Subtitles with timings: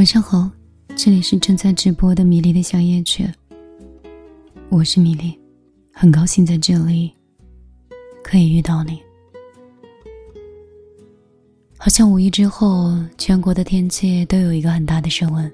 [0.00, 0.50] 晚上好，
[0.96, 3.28] 这里是正在直播的米粒的小夜曲。
[4.70, 5.38] 我是米粒，
[5.92, 7.12] 很高兴在这里
[8.24, 8.98] 可以遇到你。
[11.76, 15.52] 好像五一之后，全国的天气都有一个很大的升温。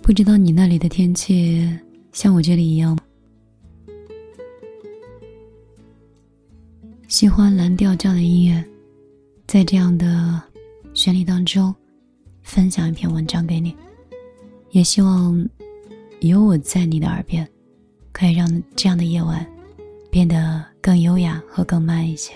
[0.00, 1.68] 不知道你那里的天气
[2.12, 3.02] 像我这里一样吗？
[7.08, 8.64] 喜欢蓝调这样的音乐。
[9.48, 10.38] 在这样的
[10.92, 11.74] 旋律当中，
[12.42, 13.74] 分享一篇文章给你，
[14.72, 15.48] 也希望
[16.20, 17.48] 有我在你的耳边，
[18.12, 19.44] 可以让这样的夜晚
[20.10, 22.34] 变得更优雅和更慢一些。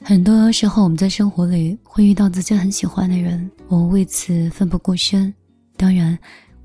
[0.00, 5.28] 很多时候，我们在生活里会遇到自己很喜欢的人，我们为此奋不顾身；
[5.76, 6.16] 当然，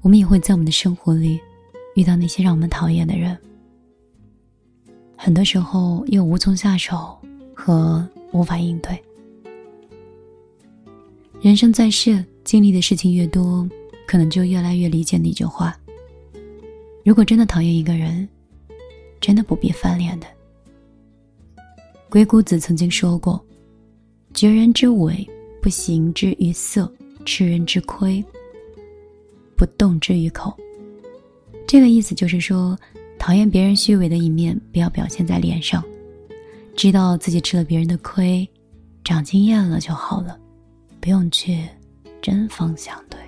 [0.02, 1.40] 我们也会在我们的生活里
[1.96, 3.36] 遇到那些让我们讨厌的人。
[5.24, 7.16] 很多时候又无从下手
[7.54, 9.00] 和无法应对。
[11.40, 13.70] 人生在世，经历的事情越多，
[14.08, 15.80] 可能就越来越理解那句话：
[17.06, 18.28] 如果真的讨厌一个人，
[19.20, 20.26] 真的不必翻脸的。
[22.10, 23.40] 鬼谷子曾经说过
[24.34, 25.30] ：“绝人之伪，
[25.62, 26.92] 不行之于色；
[27.26, 28.26] 吃人之亏，
[29.56, 30.52] 不动之于口。”
[31.68, 32.76] 这个意思就是说。
[33.22, 35.84] 讨厌别人虚伪的一面，不要表现在脸上。
[36.76, 38.50] 知道自己吃了别人的亏，
[39.04, 40.40] 长经验了就好了，
[41.00, 41.64] 不用去
[42.20, 43.20] 针锋相对。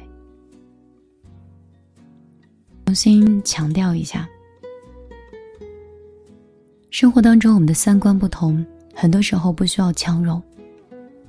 [2.88, 4.28] 重新强调一下，
[6.90, 10.42] 生活当中我们的三观不同，很多时候不需要强融。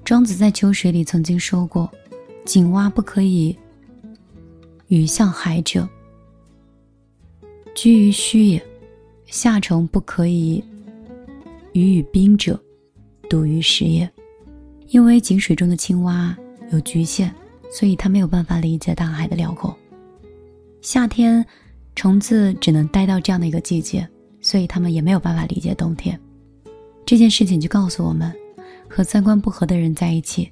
[0.07, 1.91] 庄子在《秋水》里曾经说过
[2.47, 3.55] ：“井蛙不可以
[4.89, 5.87] 与向海者。”
[7.75, 8.67] 居于虚也，
[9.27, 10.63] 夏虫不可以
[11.73, 12.59] 与与冰者，
[13.29, 14.09] 笃于时也。
[14.89, 16.37] 因为井水中的青蛙
[16.71, 17.31] 有局限，
[17.73, 19.77] 所以它没有办法理解大海的辽阔。
[20.83, 21.45] 夏天，
[21.97, 24.09] 虫子只能待到这样的一个季节，
[24.41, 26.19] 所以它们也没有办法理解冬天。
[27.05, 28.33] 这件事情就告诉我们，
[28.89, 30.49] 和三观不合的人在一起，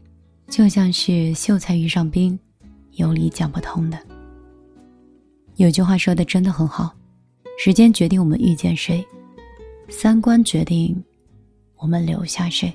[0.48, 2.36] 就像是秀才遇上兵，
[2.92, 3.98] 有理讲不通的。
[5.56, 6.92] 有句话说的真的很好。
[7.58, 9.06] 时间决定我们遇见谁，
[9.88, 11.00] 三观决定
[11.76, 12.72] 我们留下谁。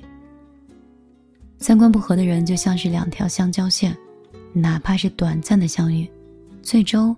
[1.58, 3.94] 三观不合的人就像是两条相交线，
[4.52, 6.08] 哪怕是短暂的相遇，
[6.62, 7.14] 最终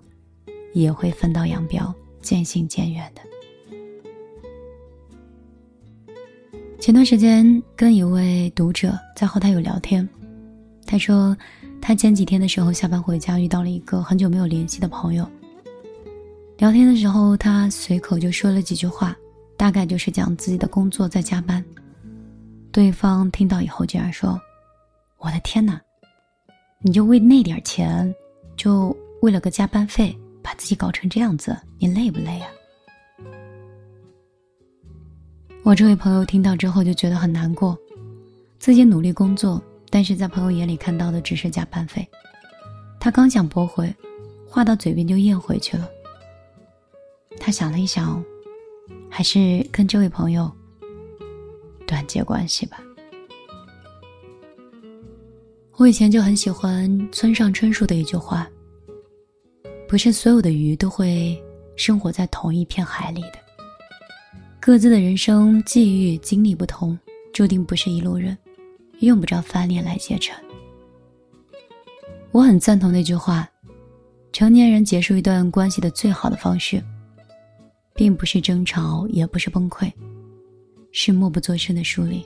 [0.73, 3.21] 也会分道扬镳，渐行渐远的。
[6.79, 10.07] 前段时间跟一位读者在后台有聊天，
[10.85, 11.37] 他说
[11.79, 15.29] 他前几天的时候下班回家遇到了一个很久没有联系的朋友。
[16.61, 19.17] 聊天的时候，他随口就说了几句话，
[19.57, 21.65] 大概就是讲自己的工作在加班。
[22.71, 24.39] 对方听到以后竟然说
[25.17, 25.81] ：“我的天哪，
[26.81, 28.13] 你就为那点钱，
[28.55, 32.47] 就为了个加班费，把自己搞成这样子，你累不累啊？”
[35.65, 37.75] 我这位朋友听到之后就觉得很难过，
[38.59, 42.07] 自己努力工作，但是在朋友眼里看到的只是加班费。
[42.99, 43.91] 他刚想驳回，
[44.47, 45.89] 话到嘴边就咽回去了。
[47.39, 48.23] 他想了一想，
[49.09, 50.51] 还是跟这位朋友
[51.87, 52.81] 断绝关系吧。
[55.77, 58.47] 我以前就很喜欢村上春树的一句话
[59.89, 61.41] ：“不是所有的鱼都会
[61.75, 63.39] 生活在同一片海里的，
[64.59, 66.97] 各自的人生际遇经历不同，
[67.33, 68.37] 注定不是一路人，
[68.99, 70.35] 用不着翻脸来结成。”
[72.31, 73.49] 我很赞同那句话：
[74.31, 76.81] 成年人结束一段关系的最好的方式。
[77.93, 79.91] 并不是争吵，也不是崩溃，
[80.91, 82.25] 是默不作声的疏离。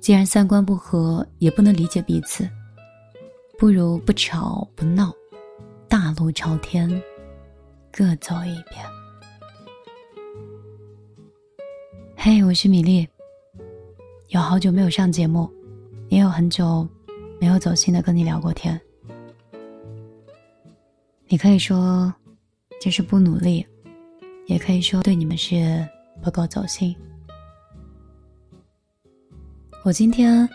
[0.00, 2.48] 既然三观不合，也不能理解彼此，
[3.56, 5.12] 不如不吵不闹，
[5.88, 6.90] 大路朝天，
[7.92, 8.84] 各走一边。
[12.16, 13.06] 嘿，我是米粒，
[14.28, 15.50] 有好久没有上节目，
[16.08, 16.86] 也有很久
[17.40, 18.80] 没有走心的跟你聊过天。
[21.28, 22.12] 你可以说，
[22.80, 23.66] 这是不努力。
[24.46, 25.86] 也可以说对你们是
[26.22, 26.94] 不够走心。
[29.84, 30.48] 我今天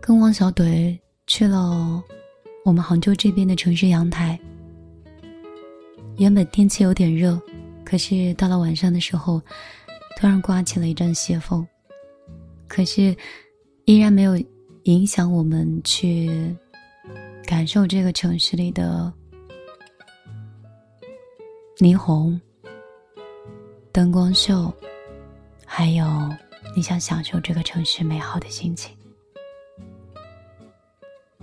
[0.00, 2.02] 跟汪小怼去了
[2.64, 4.38] 我们杭州这边的城市阳台。
[6.16, 7.40] 原本天气有点热，
[7.84, 9.40] 可是到了晚上的时候，
[10.18, 11.66] 突然刮起了一阵斜风，
[12.68, 13.16] 可是
[13.86, 14.38] 依然没有
[14.84, 16.54] 影响我们去
[17.46, 19.12] 感受这个城市里的。
[21.80, 22.38] 霓虹，
[23.90, 24.70] 灯光秀，
[25.64, 26.06] 还有
[26.76, 28.94] 你想享受这个城市美好的心情。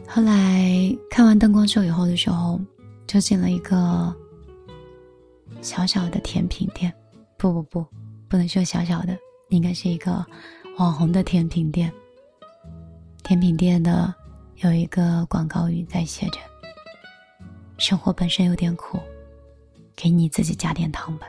[0.08, 2.62] 后来看完灯光秀以后的时候，
[3.08, 4.16] 就进了一个
[5.64, 6.94] 小小的甜品店，
[7.36, 7.84] 不不不，
[8.30, 9.18] 不能说小小的，
[9.50, 10.24] 应该是一个
[10.78, 11.92] 网红的甜品店。
[13.24, 14.14] 甜品店的
[14.58, 16.38] 有一个广告语在写着
[17.80, 19.00] ：“生活本身有点苦，
[19.98, 21.28] 给你自己加点糖吧。”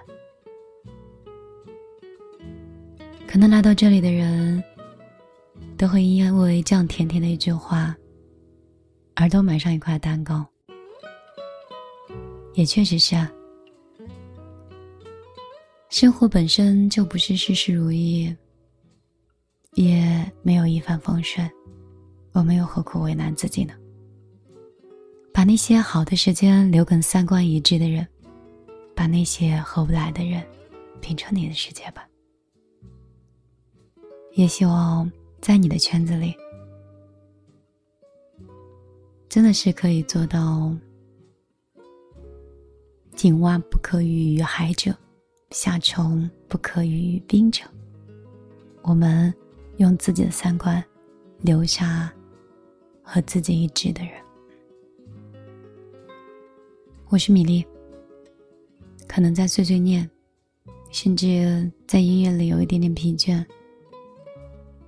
[3.26, 4.62] 可能来到这里的人，
[5.76, 7.96] 都会因为这样甜甜的一句话。
[9.20, 10.46] 而都买上一块蛋糕，
[12.54, 13.28] 也确实是啊。
[15.88, 18.32] 生活本身就不是事事如意，
[19.72, 21.50] 也没有一帆风顺，
[22.30, 23.74] 我们又何苦为难自己呢？
[25.34, 28.06] 把那些好的时间留给三观一致的人，
[29.08, 30.46] 那些合不来的人，
[31.00, 32.06] 拼成你的世界吧。
[34.34, 35.10] 也希望
[35.40, 36.34] 在你的圈子里。
[39.28, 40.74] 真的是可以做到
[43.14, 44.96] “井蛙不可语于海者，
[45.50, 47.64] 夏虫不可语于冰者”。
[48.82, 49.32] 我们
[49.76, 50.82] 用自己的三观
[51.40, 52.10] 留下
[53.02, 54.12] 和自己一致的人。
[57.08, 57.66] 我是米粒，
[59.18, 60.08] 可能在碎碎念，
[60.92, 63.44] 甚至在音乐里有一点点疲倦，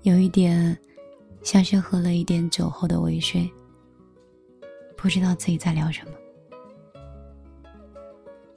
[0.02, 0.78] 有一点
[1.42, 3.50] 像是喝了一点酒后的微醺。
[4.96, 6.12] 不知道自己在聊什么，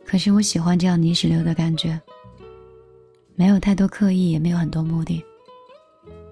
[0.06, 2.00] 可是我喜欢这样泥石流的感觉，
[3.34, 5.25] 没有太多刻意，也没有很多目的，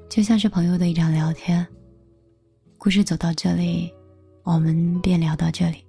[0.07, 1.65] 就像是朋友的一场聊天。
[2.77, 3.91] 故事走到这里，
[4.43, 5.83] 我们便聊到这里。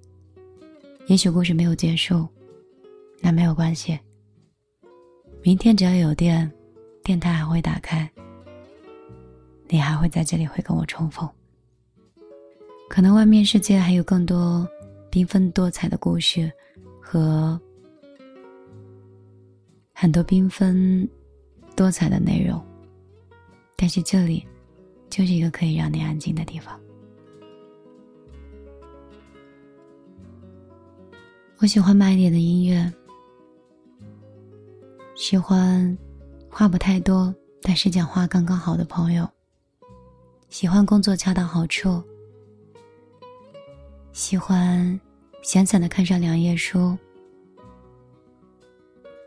[1.05, 2.27] 也许故事没有结束，
[3.25, 3.97] 那没有关系。
[5.41, 6.51] 明天只要有电，
[7.03, 8.09] 电台还会打开，
[9.69, 11.27] 你还会在这里会跟我重逢。
[12.89, 14.67] 可能外面世界还有更多
[15.09, 16.51] 缤纷多彩的故事，
[17.01, 17.57] 和
[19.93, 21.07] 很多缤纷
[21.77, 22.61] 多彩的内容，
[23.77, 24.45] 但是这里
[25.09, 26.77] 就是一个可以让你安静的地方。
[31.59, 32.91] 我喜欢慢一点的音乐，
[35.15, 35.95] 喜欢
[36.49, 39.29] 话不太多但是讲话刚刚好的朋友，
[40.49, 42.03] 喜欢工作恰到好处。
[44.11, 44.99] 喜欢
[45.43, 46.97] 闲散的看上两页书，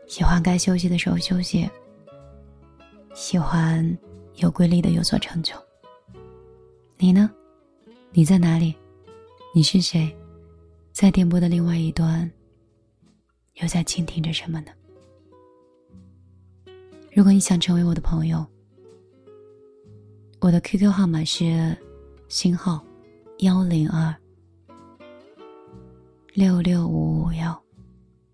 [0.07, 1.67] 喜欢该休息的时候休息，
[3.15, 3.97] 喜欢
[4.35, 5.53] 有规律的有所成就。
[6.97, 7.31] 你呢？
[8.11, 8.75] 你在哪里？
[9.53, 10.15] 你是谁？
[10.91, 12.29] 在电波的另外一端，
[13.55, 14.71] 又在倾听着什么呢？
[17.17, 18.45] 如果你想成为我的朋友，
[20.39, 21.75] 我的 QQ 号码是
[22.27, 22.79] 星号
[23.39, 24.13] 幺零二。
[26.35, 27.59] 六六五五幺，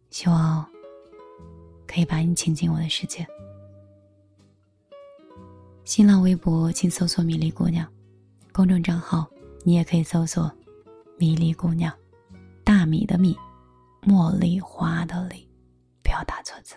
[0.10, 0.70] 希望
[1.88, 3.26] 可以把你请进我的世界。
[5.86, 7.90] 新浪微博请搜索“米粒姑娘”，
[8.52, 9.26] 公众账号
[9.64, 10.52] 你也可以搜索
[11.18, 11.90] “米粒姑娘”，
[12.66, 13.34] 大米的米，
[14.02, 15.48] 茉莉花的莉，
[16.04, 16.76] 不要打错字。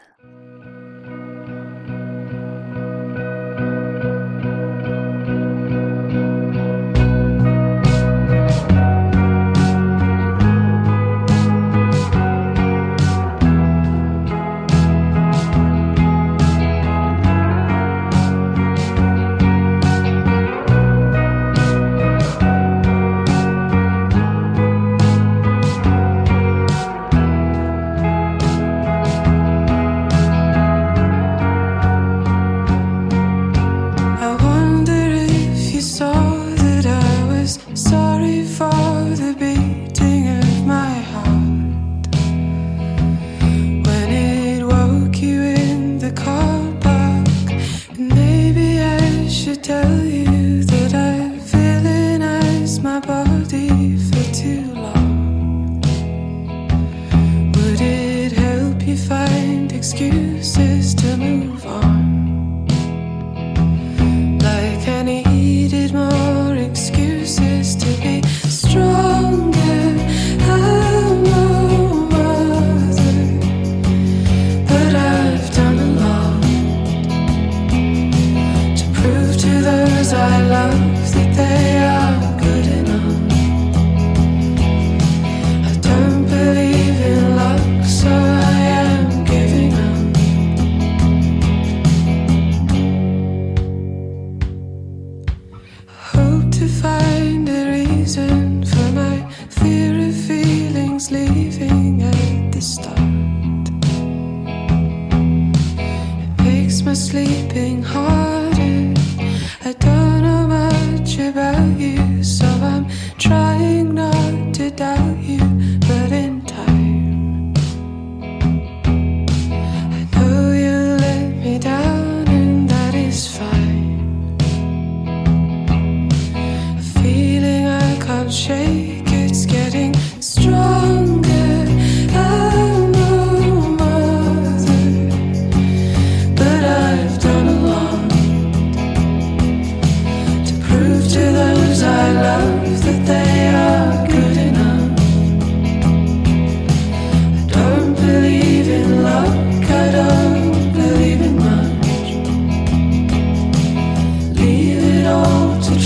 [114.79, 115.16] die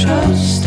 [0.01, 0.60] trust